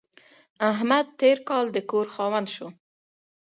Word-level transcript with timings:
احمد 0.71 1.05
تېر 1.19 1.37
کال 1.49 1.65
د 1.71 1.77
کور 1.91 2.07
خاوند 2.15 2.47
شو. 2.55 2.67